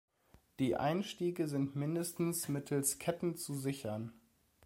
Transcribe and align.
Die 0.57 0.75
Einstiege 0.75 1.47
sind 1.47 1.75
mindestens 1.75 2.47
mittels 2.49 2.97
Ketten 2.97 3.35
zu 3.37 3.53
sichern. 3.53 4.11